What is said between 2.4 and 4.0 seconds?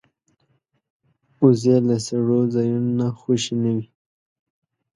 ځایونو نه خوشې نه وي